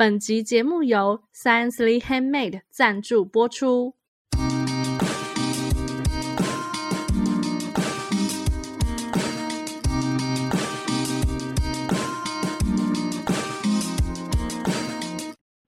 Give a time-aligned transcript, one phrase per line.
[0.00, 3.94] 本集节目由 Sciencely Handmade 赞助播出。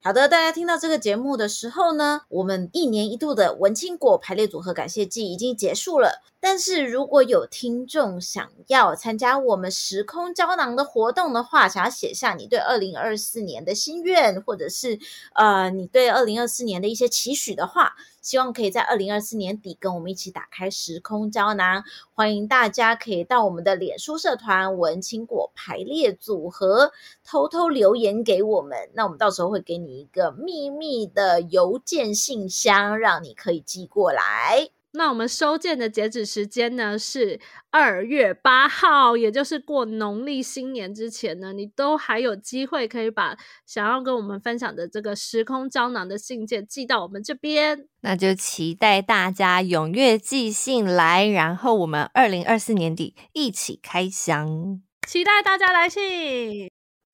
[0.01, 6.23] 好的，大家听到这个节目的时候呢，我们一年一度的文青果排列组合感谢祭已经结束了。
[6.43, 14.99] 但是如果有听众想要参加我们时空胶囊的活动的话，想要写下你对二零二四年的心愿，或者是
[15.35, 21.85] 呃你对二零二四年的一些期许的话，希望可以在二零二四年底跟我们一起打开时空胶囊。
[22.15, 34.71] 欢迎大家可以到我们的脸书社团“文青果排列组合”偷偷留言给我们，那我们到时候会给你一个秘密的邮件信箱，让你可以寄过来。
[34.93, 37.41] 那我们收件的截止时间呢是
[37.71, 47.87] 二月八号，也就是过农历新年之前呢，你都还有机会可以把想要跟我们分享的这个时空胶囊的信件寄到我们这边。
[48.01, 56.69] 那就期待大家踊跃寄信来，然后我们二零二四年底一起开箱，期待大家来信。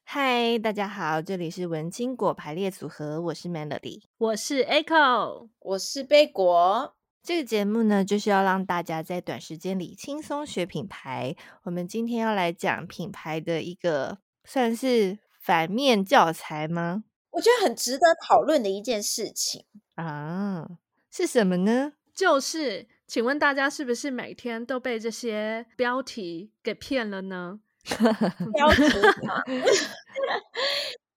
[0.05, 6.96] 嗨，大家好，这里是文青果排列组合，我是 Melody，我是 Echo，我是贝果。
[7.27, 11.35] 这个节目呢，就是要让大家在短时间里轻松学品牌。
[11.65, 17.03] 我们今天要来讲品牌的一个算是反面教材吗？
[17.31, 19.65] 我觉得很值得讨论的一件事情
[19.97, 20.69] 啊，
[21.11, 21.95] 是什么呢？
[22.15, 27.59] 就是，请问大家是不是每天都被这些标题给骗了呢？
[28.55, 28.83] 标题
[29.27, 29.43] 吗？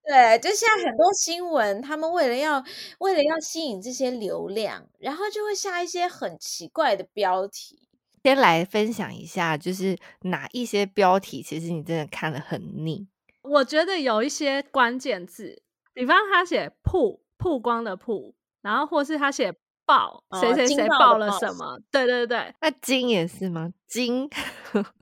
[0.10, 2.64] 对，就现在很多新闻，他们为了要
[2.98, 7.88] 为了要吸引这些流量，然后就会下一些很奇怪的标题。
[8.24, 13.08] 先来分享一下，就是哪一些标题，其实你真的看了很腻。
[13.44, 15.62] 我觉得有一些关键字，
[15.94, 19.54] 比方他写“曝”，曝光的“曝”，然后或是他写
[19.86, 21.80] “爆”，谁谁谁爆了什么？
[21.92, 24.28] 对对对，那“金”也是吗？“金”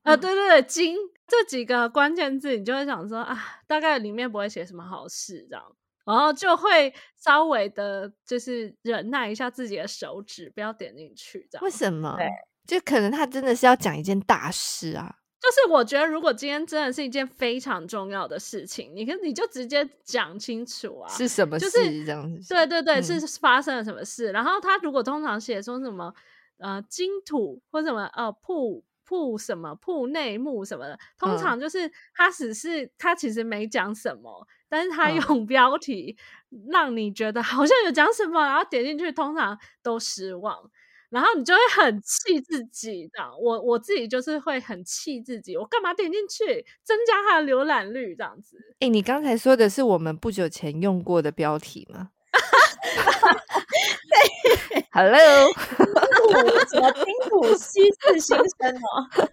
[0.04, 0.94] 啊， 对对对，“惊”。
[1.28, 5.62] 这几个关键字，你就会想说啊，大概里面不会写什么好事，这样，
[6.06, 11.62] 然后就会稍微的，就是忍耐一下自己的手指，不要点进去，这样。
[11.62, 12.16] 为什么？
[12.16, 12.26] 对，
[12.66, 15.16] 就可能他真的是要讲一件大事啊。
[15.38, 21.70] 就是我觉得，如果今天真的是一件非常重要的事情，你可你就直接讲清楚啊，是什么事？
[21.70, 22.54] 就是这样子。
[22.54, 24.32] 对对对，嗯、是发生了什么事？
[24.32, 26.12] 然后他如果通常写说什么
[26.56, 28.82] 呃金土或什么呃铺。
[29.08, 36.14] 铺什么铺内幕什么的，通常就是他只是、嗯、他其实没讲什么，但是他用 标题
[36.68, 40.70] 让你觉得好像有讲什么，然后点进去通常都失望，
[41.08, 43.32] 然后你就会很气自己这样。
[43.40, 48.58] 我我自己就是会很气自己，我干嘛点进去增加他的浏览率这样子？
[48.74, 52.10] 哎、欸，你刚才说的是我们不久前用过的标题吗？
[54.70, 55.52] 对， Hello，
[56.70, 59.06] 什么金土稀次新生哦？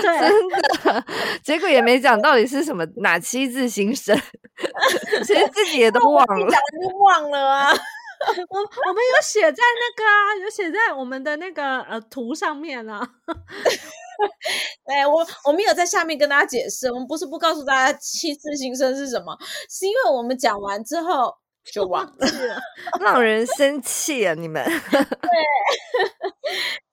[0.00, 1.04] 对，真的，
[1.42, 4.16] 结果也没讲到底是什么哪七字新生，
[5.24, 7.72] 其实自己也都忘了，讲就忘了啊。
[8.48, 13.06] 我我们有写在那个啊，有写在我们的那个呃图上面啊。
[14.86, 19.36] 对，我我们有在下面跟大家解释，我们不是不告诉大家七字新生是什么，
[19.68, 21.34] 是因为我们讲完之后。
[21.72, 22.26] 就忘了，
[23.00, 24.34] 让人生气啊！
[24.34, 25.30] 你们对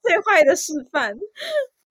[0.02, 1.16] 最坏的示范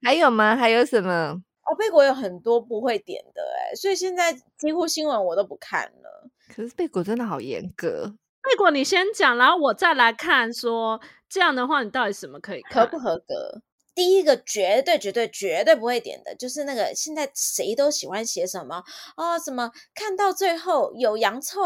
[0.03, 0.57] 还有吗？
[0.57, 1.41] 还有什么？
[1.63, 6.29] 哦，贝果有很多不会点的哎，所以现在几乎新闻我都不看了。
[6.55, 8.13] 可是贝果真的好严格。
[8.43, 12.85] 贝果，你先讲，然后我再来看说，说这样的话，你到底什么可以看？
[12.85, 13.63] 合不合格？
[13.95, 18.83] 第一个绝对绝对绝对不会点的，就是那个现在谁都喜欢写什么
[19.17, 21.63] 哦，什么看到最后有洋葱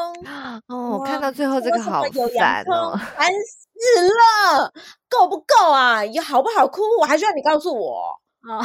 [0.68, 2.02] 哦，看到最后这个好
[2.36, 4.72] 烦哦，烦死了，
[5.08, 6.04] 够不够啊？
[6.04, 6.82] 有好不好哭？
[7.00, 8.58] 我还需要你告诉我 啊！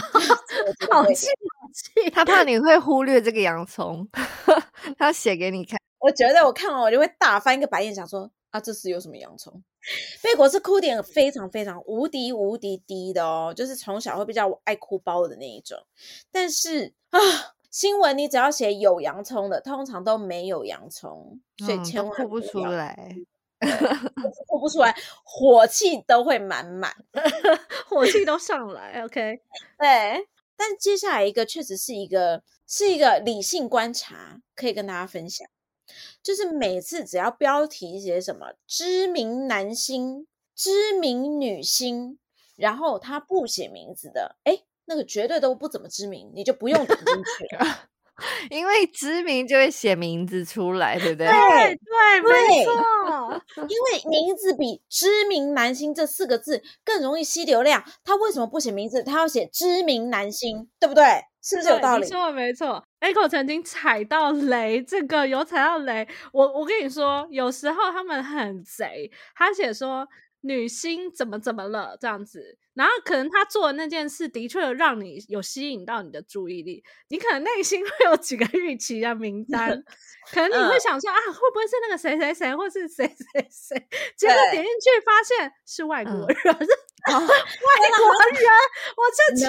[0.89, 4.07] 好气好气，他怕你会忽略这个洋葱，
[4.97, 5.79] 他写给你看。
[5.99, 9.63] 我觉得我看完我就会大翻一个白眼，想说啊，这是有什么洋葱？
[10.21, 15.77] 贝果是哭点非常非常无敌无敌低的哦，就是从小会比较爱哭包的那一种。
[16.31, 17.19] 但是啊，
[17.69, 23.15] 新闻你只要写有洋葱的，通常都没有洋葱，所以千万哭不出来，
[24.47, 26.93] 哭不出来，火气都会满满，
[27.89, 29.03] 火气都上来。
[29.03, 29.41] OK，
[29.79, 30.27] 对。
[30.55, 35.47] 但接下来一个确实是一个是一个理性观察，可以跟大家分享。
[36.23, 42.19] 就是每次只要标题写什么知名男星、知名女星，
[42.55, 47.87] 然后他不写名字的，哎，那个绝对都不怎么知名，你就不用点进去了。
[48.51, 51.27] 因为知名就会写名字出来，对不对？
[51.27, 53.41] 对对，没错。
[53.57, 59.01] 因为名字比知名男星这四个字更容易吸流量，他为什么不写名字？
[59.01, 61.03] 他要写知名男星，对不对？
[61.41, 62.03] 是不是有道理？
[62.03, 62.83] 没错，没错。
[63.01, 66.07] Echo 曾经踩到雷，这个有踩到雷。
[66.31, 70.07] 我我跟你说，有时候他们很贼，他写说
[70.41, 72.57] 女星怎么怎么了这样子。
[72.73, 79.83] 然后可能他做的那件事的确让你有吸引到你的注意力，你可能内心 会有几个预期的名单，
[80.31, 83.87] 可能你会想说、嗯、啊，会不会是那个谁谁谁，或是谁谁谁？
[84.15, 88.07] 结果点进去发现是外国人，嗯、外国
[88.39, 88.47] 人，
[88.95, 89.43] 我真气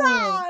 [0.00, 0.44] 炸！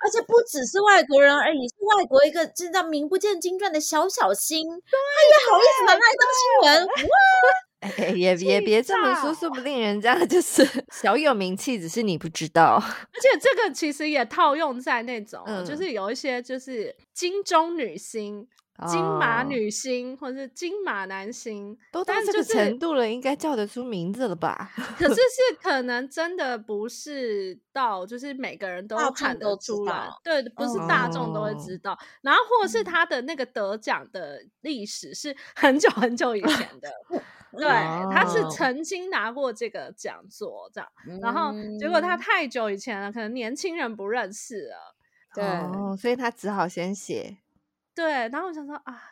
[0.00, 6.86] 而且不只是外国人而已，是外国一个真的名不见经传的小小星，他也好意思拿来当新闻？
[6.86, 6.92] 哇！
[7.80, 12.74] 哎，也也别这么说，说不定人家就是 小有名气，只是你不知道。
[12.82, 18.46] 而且这个其实也套用在那种，嗯、就是有一些就是金钟女星、哦、
[18.86, 24.70] 金马女星，或者是金马男星，都到这个程度了，应该叫得出名字了吧？
[24.96, 31.92] 可是是可能真的不是到，就是每个人都看得出来，对，不是大众都会知道。
[31.92, 36.88] 哦、然后或者是他的那个得奖的历史是很久很久以前的。
[37.50, 37.66] 对，
[38.12, 44.94] 他是曾经拿过这个讲座，这样，嗯、然后结果他太久以前了，可能年轻人不认识了，
[45.34, 47.38] 对，哦、所以他只好先写。
[47.98, 49.02] 对，然后我想说啊，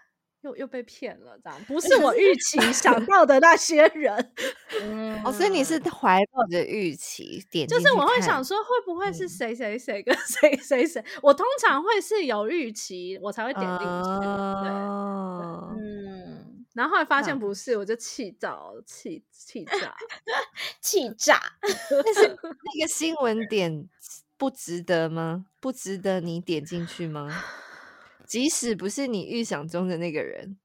[0.42, 4.32] 又又被骗了，这样不 是我预期想到的那些人。
[4.80, 11.04] 嗯、 哦，所以你是怀抱着预期点，就是我会想说，会不会是谁谁谁跟 谁谁谁？
[11.20, 13.84] 我通常会是有预期，我才会点进去。
[13.84, 16.64] 哦、对，嗯。
[16.74, 18.56] 然后后来发现不是，那我就气炸，
[18.86, 19.96] 气气炸，
[20.80, 21.40] 气炸。
[21.60, 23.88] 但是那个新闻点
[24.36, 25.46] 不值得吗？
[25.58, 27.34] 不值得你点进去吗？
[28.26, 30.58] 即使不是你预想中的那个人，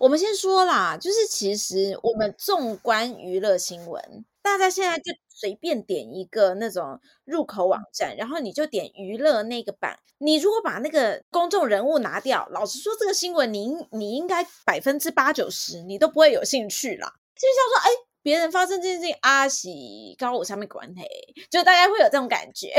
[0.00, 5.12] 我们先说啦，就是其实我们纵观娱乐新闻，大家现在就。
[5.36, 9.98] 随便点一个那种入口网站，然后你就点娱乐那个版。
[10.18, 17.12] 你如果把那个公众人物拿掉，老实说，这个新闻你你应该百分之八九十你都不会有兴趣啦。
[17.34, 17.90] 就像说，哎，
[18.22, 21.04] 别人发生这件事情，阿喜高我下面管嘿，
[21.50, 22.72] 就大家会有这种感觉。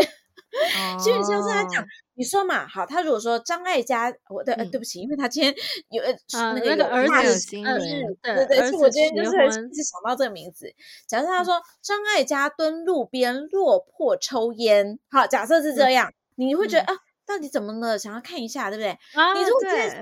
[1.00, 5.54] 基本上是他讲，你说嘛，好，他如果说张艾嘉，我对，对不起，因为他今天
[5.90, 7.78] 有呃那个儿子新闻，
[8.22, 10.74] 对对，是我今天就是一直想到这个名字。
[11.08, 16.94] 假设他说张艾嘉蹲路边落魄抽烟，好，假设是这样，你会觉得啊，
[17.26, 17.98] 到底怎么了？
[18.00, 18.98] 想要看一下，对不对？
[19.36, 20.02] 你如果真的是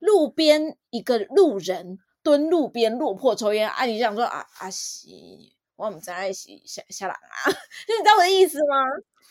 [0.00, 7.46] 路边一个路人蹲路边落魄抽烟，啊，你这样说啊，阿喜，我们在一起下下来啊，
[7.86, 8.76] 就你知道我的意思吗？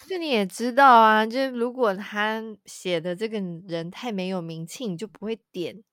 [0.07, 5.83] 就你也知道啊，就是如果他写的这个人太没有名气，你就不会点。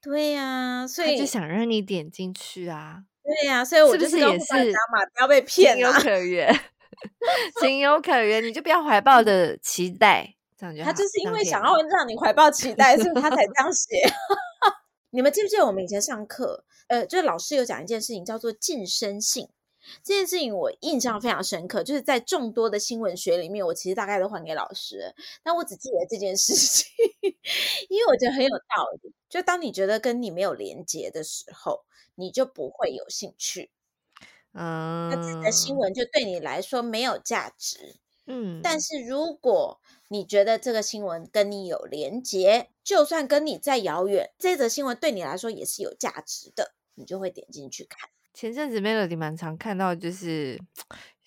[0.00, 3.04] 对呀、啊，所以他就想让你点进去啊。
[3.24, 4.72] 对呀、啊，所以我就是，是不是也是
[5.14, 6.60] 不要被骗、啊，情有可原，
[7.60, 10.86] 情有可原，你就不要怀抱的期待，这样就好。
[10.86, 13.96] 他就是因为想要让你怀抱期待，所以他才这样写。
[15.10, 19.48] 你们记不记得我们以前上课，呃，就是老师有讲一件事情，叫做晋升性。
[20.02, 26.86] 这件事情我印象非常深刻，就是在众多的新闻学里面，我其实大概都还给老师，但我只记得这件事情，
[27.88, 29.12] 因为我觉得很有道理。
[29.28, 33.70] 就当你觉得跟你没有连接的时候，你就不会有兴趣，
[34.52, 38.60] 嗯，那这个新闻就对你来说没有价值，嗯。
[38.62, 48.08] 但是如果你觉得这个新闻跟你有连接，就算跟你再遥远，这则新闻对你来说也是有价值的，你就会点进去看。
[48.38, 50.62] 前阵子 Melody 蛮常看到，就是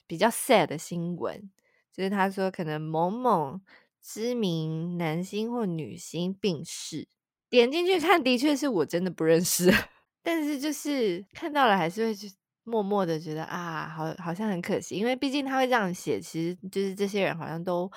[0.07, 1.51] 比较 sad 的新闻，
[1.91, 3.59] 就是他说可能某某
[4.01, 7.09] 知名男星或女星病逝，
[7.49, 9.69] 点进去看，的确是我真的不认识，
[10.23, 12.31] 但是就是看到了还是会去
[12.63, 17.91] 默默的觉得啊，好好像很可惜，因为毕竟他会这样写，其实就是这些人好像都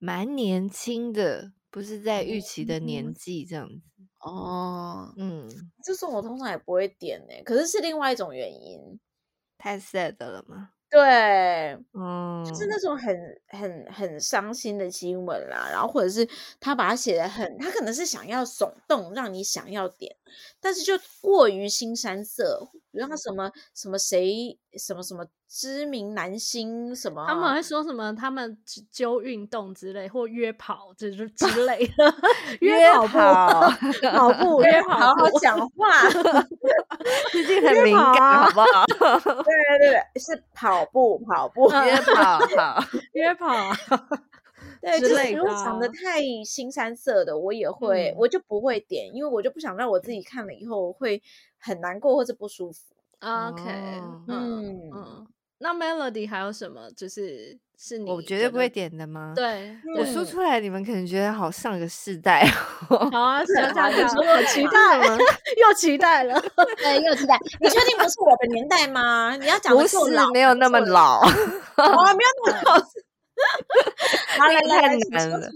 [0.00, 3.80] 蛮年轻的，不是在预期的年纪这样子。
[4.20, 5.48] 哦，嗯，
[5.84, 9.00] 这种我通常也不会点呢，可是是另外一种原因，
[9.56, 10.70] 太 sad 了吗？
[10.90, 20.16] 对，嗯，就是那种很很很伤心的新闻啦，然后或者是他把它写的很，他可能是想要耸动，让你想要点，
[20.60, 28.56] 但是就过于腥膻色，比如他什么什么谁什么什么知名男星什么，他们会说什么他们
[28.90, 32.14] 揪运动之类或约跑之 之 类的，
[32.60, 33.18] 约跑步
[34.08, 36.08] 跑步约跑，好好讲话，
[37.32, 38.84] 最近很敏感，好不好？
[39.44, 43.48] 对对对，是跑步跑步约跑跑约跑，
[44.80, 51.20] 对，之就是如果长得太新三色的，我也会，嗯我就不会点，因为我就不想让我自己看了以后会
[51.58, 52.78] 很难过或者不舒服。
[53.20, 53.62] OK，
[54.00, 55.26] 哦嗯嗯嗯。
[55.62, 56.90] 那 Melody 还有什么？
[56.96, 62.48] 就是是你我绝对不会点的吗？，对，我嗯说出来，你们可能觉得好上个世代
[62.88, 63.10] 哦。
[63.10, 65.18] 好啊，讲讲啊你说讲，我期待了，
[65.60, 66.40] 又期待了。
[66.80, 67.38] 对，又期待。
[67.60, 69.36] 你确定不是我的年代吗？
[69.36, 69.98] 你要讲不的，是
[70.32, 71.26] 没有那么老，哦，
[72.16, 72.72] 没有那么 老。
[72.78, 72.86] 好，
[74.38, 75.50] 来来太难了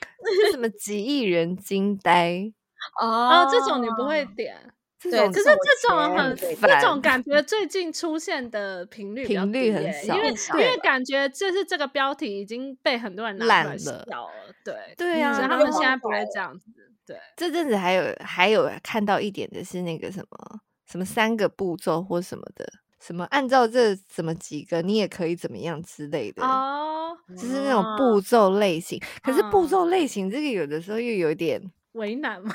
[0.52, 2.52] 什么几亿人惊呆，
[3.00, 4.56] 哦哦，这种你不会点，
[5.02, 7.00] 对可可是这种很对这烦种。
[7.00, 14.04] 感觉最近出现的频率频率很少因为少因为感觉就是这个标题已经被很多人拿烂出来笑了
[14.46, 16.70] 了，对对啊所以他们现在不会这样子，
[17.06, 22.70] 对，这阵子还有还有看到一点的是那个什么什么三个步骤或什么的，
[23.04, 29.00] 什么按照这什么几个你也可以怎么样之类的，哦，就是那种步骤类型。
[29.22, 31.60] 可是步哦骤类型这个有的时候又有点
[31.92, 32.54] 为难嘛，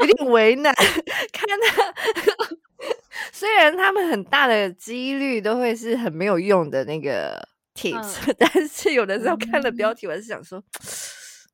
[0.00, 0.74] 有点 为难，
[1.32, 1.94] 看他。
[3.32, 10.62] 虽然他们很大的几率都会是很没有用的那个 tips，、但是有的时候看了标题，我还是想说，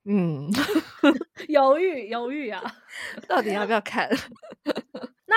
[0.05, 0.51] 嗯，
[1.49, 2.63] 犹豫犹豫啊。
[3.29, 4.09] 到底要不要看？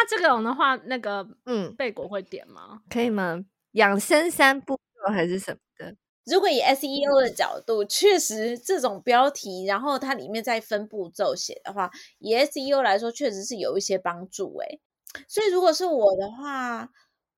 [0.02, 2.80] 那这种的话，那个嗯，贝果会点吗？
[2.90, 3.44] 可以吗？
[3.74, 5.94] 养生三步骤还是什么的？
[6.26, 14.80] 如果以 SEO 的角度，确实这种标题，然后它里面再分步骤写的话，以 SEO 来说，确实是有一些帮助诶。
[15.28, 16.90] 所以如果是我的话，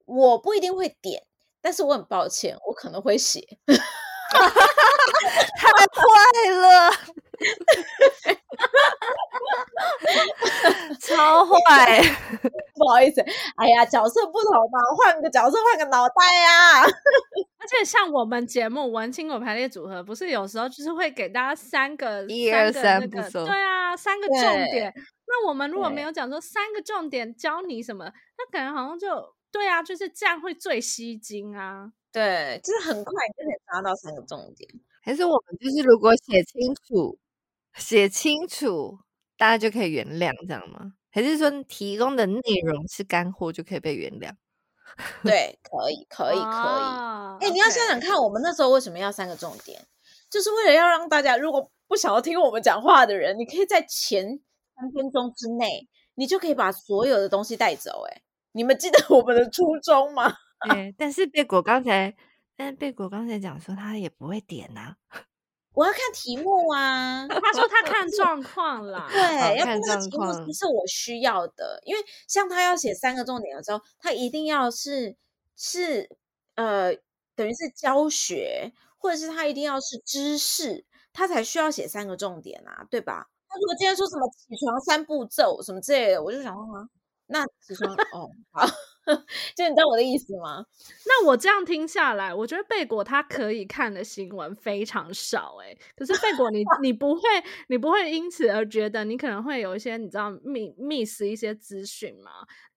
[0.06, 1.24] 我不一定会点，
[1.62, 3.58] 但是我很抱歉，我可能会写。
[5.58, 6.92] 太快了，
[11.00, 12.02] 超坏！
[12.76, 13.22] 不好意思，
[13.56, 16.14] 哎呀，角色不同嘛，换个角色，换个脑袋
[16.46, 16.84] 啊。
[16.84, 24.38] 而且像我们节目《文青果排列组合》，不是有时候就是会给大家三个一二三个对啊，三个重
[24.72, 24.92] 点。
[25.28, 28.06] 那我们如果没有讲说三个重点教你什么，
[28.38, 31.92] 那感觉好像就对啊，就是这样会最吸睛啊。
[32.12, 34.68] 对，就是很快就可以抓到三个重点。
[35.04, 37.18] 还是我们就是如果写清楚，
[37.76, 39.00] 写清楚，
[39.38, 40.94] 大家就可以原谅，这样吗？
[41.12, 44.32] 还是说提供的内容是干货就可以被原谅？
[45.24, 46.44] 对，可以，可以，可以。
[46.44, 49.82] 哦哎、你要想想看，我们那时候为什么要三个重点？
[50.30, 54.24] 就是为了要让大家，如果不想要听我们讲话的人，你可以在前
[54.76, 58.04] 三分钟之内，你就可以把所有的东西带走。
[58.10, 58.22] 哎，
[58.54, 60.34] 你们记得我们的初衷吗？
[60.70, 62.16] 对，但是贝果刚才，
[62.56, 65.24] 但是贝果刚才讲说他也不会点呐、啊。
[65.74, 67.28] 我要看题目啊。
[67.28, 71.82] 他说他看状况啦，对，要看状看那个题目是不是我需要的？
[71.86, 75.16] 因为像他要写三个重点的时候，他一定要是
[75.56, 76.10] 是
[76.56, 76.96] 呃，
[77.36, 83.28] 等于是教学，或者是他一定要是知识，他才需要写三个重点啊，对吧？
[83.48, 86.88] 他如果今天说什么起床三步骤什么之类的，我就想说啊，
[87.28, 88.66] 那起床哦，好，
[89.56, 90.66] 就你知道我的意思吗？
[91.06, 95.78] 那我这样听下来，我觉得贝果他可以看的新闻非常少哎、欸。
[95.96, 97.22] 可是贝果你 你不会
[97.68, 102.32] 你不会因此而觉得你可能会有一些你知道 miss miss 一些资讯吗？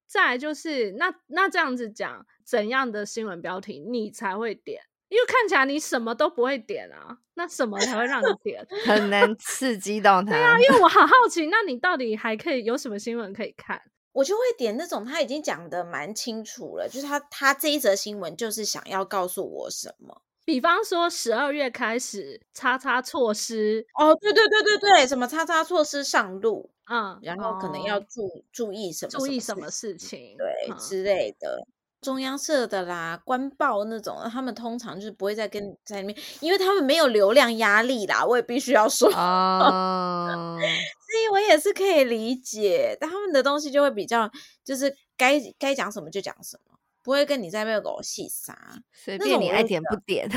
[0.07, 4.83] 再来就是那那这样子讲，怎样的新闻标题你才会点？
[5.09, 8.67] 因为看起来你什么都不会点啊，那什么才会让你点？
[8.87, 10.31] 很难刺激到他。
[10.31, 13.81] 对啊，因为我好好奇，那你到底还可以有什么新闻可以看？
[14.15, 20.23] 我就会点那种他已经讲的蛮清楚了，就是他他这一则新闻就是想要告诉我什么。
[20.47, 31.67] 比方说十二月开始，叉叉措施，哦，对对对对对，什么叉叉措施上路，嗯，然后可能要哦注、注意什么注意什么事事情，对、嗯之类的。
[32.05, 38.25] 中央社的啦，官报那种，他们通常就是不会再跟在里面，因为他们没有流量压力啦。
[38.25, 44.31] 我也必须要说，啊， 所以我也是可以理解，但他们的东西就会比较，
[44.63, 48.57] 就是该该讲什么就讲什么，不会跟你在那边给我细撒。
[48.93, 50.29] 随便你爱点不点。
[50.29, 50.37] 对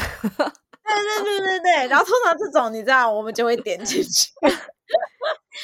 [1.03, 4.31] 对对对对，然后通常这种你知道，我们就会点进去。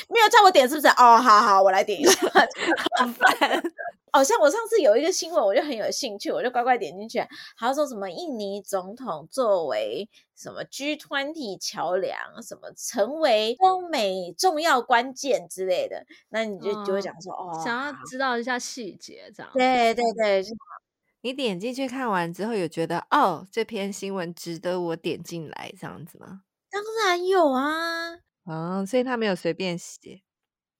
[0.10, 0.88] 没有叫我点是不是？
[0.90, 2.28] 哦，好好，我来点一下。
[3.00, 3.64] 好烦。
[4.14, 7.20] 哦，像我上次有一个新闻，我就很有兴趣，我就乖乖点进去。
[7.58, 19.52] 他说什么印尼总统作为什么 G20 桥梁，什么成为中美重要关键之类的，那你就、嗯就会讲说，哦，想要知道一下细节，这样。
[19.54, 20.44] 对对对，
[21.22, 26.44] 你点进去看完之后，有觉得哦，这篇新闻值得我点进来这样子吗？
[26.70, 28.20] 当然有啊。
[28.44, 30.22] 哦，所以他没有随便写。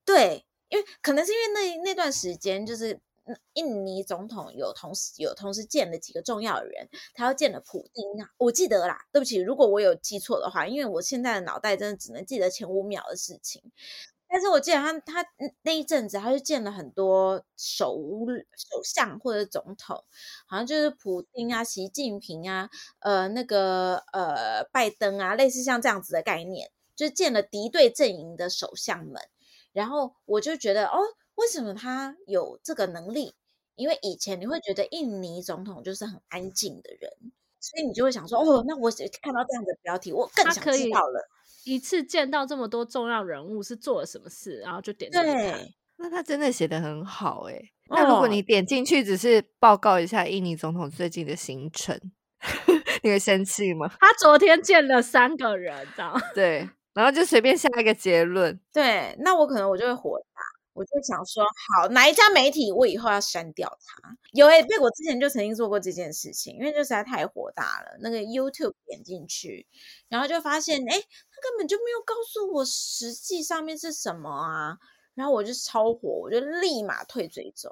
[0.06, 3.00] 对，因为可能是因为那那段时间就是
[3.54, 13.72] 印尼总统有同时有同时见了几个重要的人，他要见了普丁啊，我记得啦，对不起，如果我有记错的话，因为我现在的脑袋真的只能记得前五秒的事情。
[14.28, 15.26] 但是我记得他他
[15.62, 17.96] 那一阵子，他就见了很多首
[18.58, 20.04] 首相或者总统，
[20.48, 22.68] 好像就是普丁啊、习近平啊、
[23.00, 29.22] 呃那个呃拜登啊，类似像这样子的概念，就是见了敌对阵营的首相们。
[29.72, 30.98] 然后我就觉得，哦，
[31.36, 33.34] 为什么他有这个能力？
[33.76, 37.12] 因为以前你会觉得印尼总统就是很安静的人，
[37.60, 41.28] 所以你就会想说，哦，那我看到这样的标题，我更想知道了。
[41.66, 45.38] 一次见到这么多重要人物是做了什么事，然后就点进去看。
[45.38, 47.74] 对，那他真的写得很好哎、欸。
[47.88, 52.00] 哦、那如果你点进去只是报告一下印尼总统最近的行程，
[53.02, 53.92] 你会生气吗？
[54.00, 58.60] 他昨天见了三个人，这样对，然后就随便下一个结论。
[58.72, 60.33] 对，那我可能我就会火大。
[60.74, 64.18] 我就想说，好，哪一家媒体我以后要删掉它？
[64.32, 67.98] 有诶、欸，贝果之前就曾经做过这件事情，因为就实在太火大了。
[68.00, 69.68] 那个 YouTube 点进去，
[70.10, 74.78] 然后就发现，诶，他根本就没有告诉我实际上面是什么啊！
[75.16, 77.72] 然后我就超火，我就立马退追踪。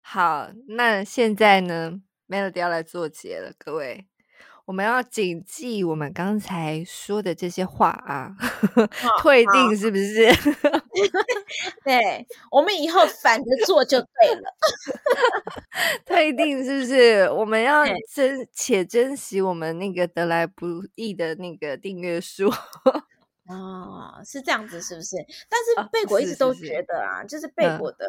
[0.00, 4.08] 好，那现在呢，Melody 要来做结了，各位。
[4.64, 8.34] 我们要谨记我们刚才说的这些话啊，
[9.20, 10.28] 退订是不是？
[11.84, 14.54] 对，我们以后反着做就对了。
[16.04, 17.28] 退订是不是？
[17.30, 22.50] 我们要珍且珍惜我们那个得来不易的那个订阅数。
[23.48, 25.16] 哦，是这样子，是不是？
[25.48, 28.06] 但是贝果一直都觉得啊，就是贝果的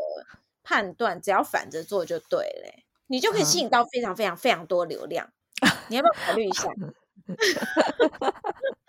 [0.64, 5.30] 判断，只要反着做就对了，你就可以吸引到非常非常非常多流量。
[5.88, 6.68] 你要不要考虑一下？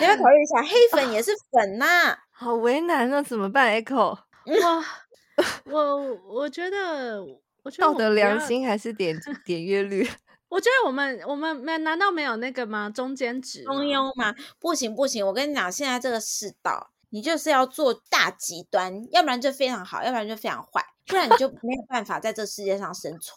[0.00, 0.62] 你要不要考虑一下？
[0.62, 4.18] 黑粉也是粉呐、啊，好为难啊，怎么办？Echo，
[5.64, 7.22] 我我我觉得，
[7.62, 10.08] 我觉得道德良心还是点 点阅率？
[10.48, 12.88] 我觉得我们我们没难道没有那个吗？
[12.88, 14.34] 中间值中庸吗？
[14.60, 23.36] 不行不行，我跟你讲，现在这个世道，你就是要做大极端，要不然就非常好，要不然就非常坏，不然你就没有办法在这世界上生存。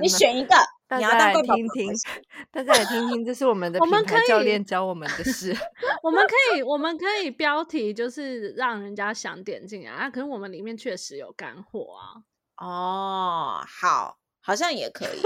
[0.00, 0.54] 你选一个，
[0.92, 1.90] 大家来听听，
[2.52, 5.56] 大家来听听，这是我们的品牌教练教我们的事。
[6.02, 10.10] 我们可以，我们可以标题就是让人家想点进来啊。
[10.10, 12.20] 可是我们里面确实有干货啊。
[12.58, 15.22] 哦，好，好像也可以。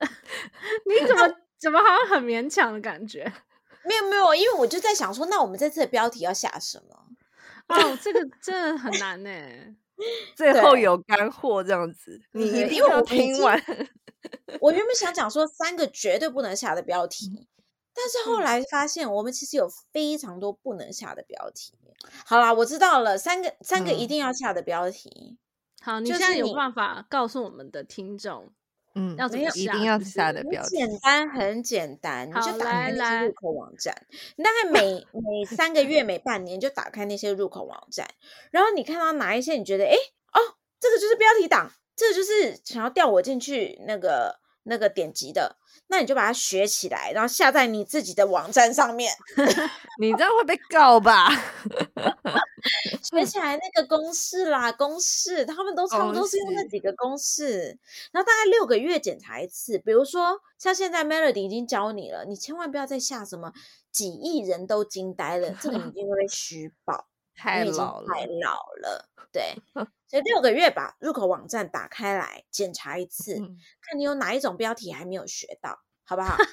[0.88, 3.30] 你怎么怎么好像很勉强的感觉？
[3.84, 6.96] 没有没有，因为我就在想说，那我们这次的标题要下什么？
[7.68, 9.30] 哦，这个真的很难呢。
[10.36, 13.60] 最后有干货这样子，你一定要 听完。
[14.60, 17.46] 我，原本想讲说三个绝对不能下的标题，嗯、
[17.94, 21.72] 但是后来发现我们其实有非常多不能下的标题。
[22.24, 25.10] 好啦，我知道了，三个三个一定要下的标题。
[25.10, 25.38] 嗯、
[25.82, 28.52] 好，你现在有办法告诉我们的听众？
[28.94, 30.80] 嗯，要怎么一定要下的标题？
[30.82, 33.94] 很简单，很简单，你就打开那些入口网站。
[34.36, 38.06] 你大概每 每三个月、每半年就打开那些入口网站，
[38.50, 40.38] 然后你看到哪一些你觉得，哎，哦，
[40.78, 45.56] 这个就是标题党，这个就是想要调我进去那个那个典籍的。
[45.88, 49.12] 那你就把它学起来，然后下在你自己的网站上面。
[50.00, 51.28] 你这样会被告吧？
[53.02, 57.76] 学起来那个公式啦，公式他们都差不多是用那几个公式，
[58.12, 59.78] 然后大概六个月检查一次。
[59.78, 63.52] 比如说，像现在 Melody 已经教你了，你千万不要再下什么
[63.90, 69.08] 几亿人都惊呆了，这个你一定会被虚报，太老了，太老了。
[69.32, 69.54] 对，
[70.06, 76.36] 所以六个月把入口网站打开来检查一次，嗯、看你有哪一种标题还没有学到，好不好？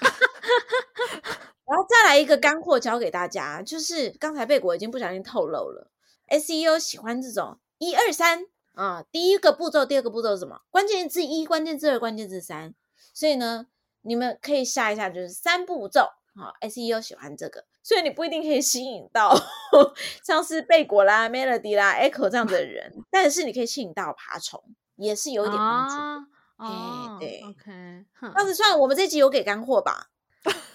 [1.66, 5.92] 然后再来一个干货教给大家，就是刚才贝果已经不小心透露了
[6.30, 10.62] ，SEO 喜欢这种一二三啊，第一个步骤，第二个步骤是什么？
[10.72, 12.74] 关键字一，关键字二，关键字三。
[13.14, 13.68] 所以呢，
[14.02, 16.10] 你们可以下一下，就是三步骤。
[16.34, 19.36] 好，SEO 喜欢这个，所以你不一定可以吸引到
[20.24, 24.64] 像是贝果啦、Melody 啦、Echo 这样的人， 但是你可以吸引到爬虫，
[24.96, 25.96] 也是有一点帮助。
[27.20, 27.72] 对，OK。
[28.36, 30.10] 那就算我们这集有给干货吧？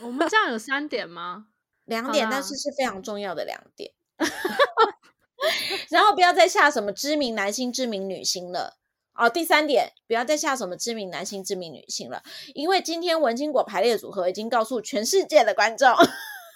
[0.01, 1.47] 我们这样有三点吗？
[1.85, 3.93] 两点，但是是非常重要的两点。
[5.91, 8.79] 然后不要再下什么知名男星、知名女星了。
[9.15, 12.23] 哦，第三点，不要再下什么知名男性、知名女性了，
[12.55, 15.95] 因为今天文青果排列组合已经告诉全世界的观众，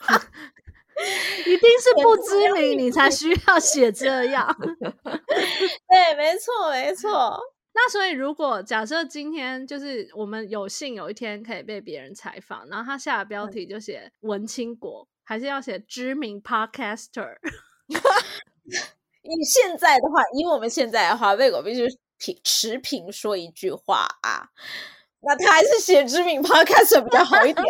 [1.47, 4.47] 一定是不知名你才需要写这样。
[4.59, 7.39] 对，没错，没错。
[7.73, 17.37] 那所以，如果假设今天就是我们有幸有一天可以被别人采访，然后他下的标题就写文青果，嗯、还是要写知名 podcaster？
[19.23, 21.87] 以现在的话，以我们现在的话，魏果必须。
[22.21, 24.49] 平持平说一句话啊，
[25.21, 27.65] 那他还是写知名 podcaster 比较好一点。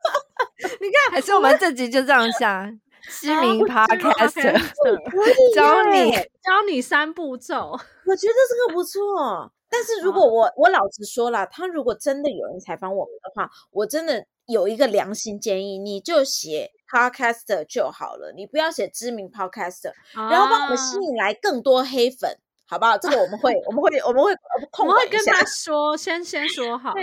[0.80, 4.34] 你看，还是我们这集就这样想， 知名 Podcast
[5.54, 7.72] 教你教你三步骤，
[8.06, 9.52] 我觉得这个不错。
[9.72, 22.36] 但是如果我我老实说了，他如果真的有人采访我们的话，我真的有一个良心建议，你就写 podcaster 就好了，你不要写知名 podcaster，然后帮我们吸引来更多黑粉，
[22.66, 22.98] 好不好？
[22.98, 24.34] 这个我们会我们会我们会
[24.72, 27.00] 控我们会跟他说，先先说好的。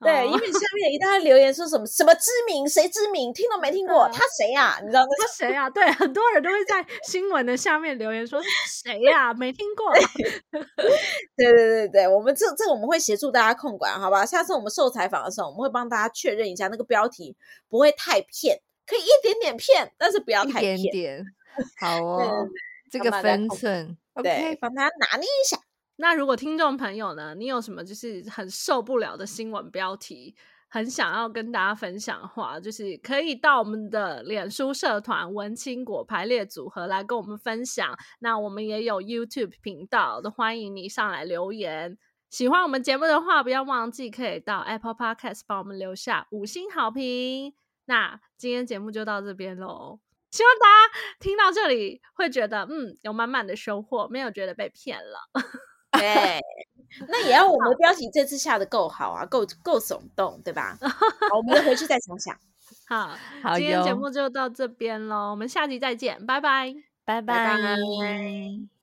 [0.00, 4.78] 对，因为下面一大堆留言说什么什么知名谁知名，听都没听过，他谁呀？
[4.80, 5.68] 你知道吗他谁呀？
[5.70, 9.34] 对，很多人都会在新闻的下面留言说谁呀？
[9.34, 9.92] 没听过。
[11.36, 14.24] 对对对对，我们这这个我们会协助大家控管，好吧？
[14.24, 17.36] 下次我们受采访的时候，我们会帮大家确认一下那个标题
[17.68, 20.78] 不会太骗，可以一点点骗，但是不要太骗。
[20.78, 21.24] 一点点。
[21.80, 22.46] 好哦，
[22.88, 25.58] 这个分寸，对，帮大家拿捏一下。
[26.00, 30.36] 那如果听众朋友呢，你有什么就是很受不了的新闻标题，
[30.68, 37.98] 很想要跟大家分享的话，就是可以到我们的脸书社团“文青果排列组合”来跟我们分享。
[38.20, 41.98] 那我们也有 YouTube 频道，都欢迎你上来留言。
[42.30, 47.52] 喜欢我们节目的话，不要忘记可以到 Apple Podcast 帮我们留下五星好评。
[47.86, 49.98] 那今天节目就到这边喽，
[50.30, 55.28] 希望大家听到这里会觉得嗯，有满满的收获，没有觉得被骗了。
[55.98, 56.40] 对，
[57.08, 60.78] 那也要我们标题这次下的够好啊，够够耸动，对吧？
[60.80, 62.36] 好，我们回去再想想。
[62.88, 63.10] 好，
[63.42, 66.74] 好，今天节目就到这边喽，我们下集再见，拜拜，
[67.04, 67.56] 拜拜。
[67.56, 68.77] 拜拜。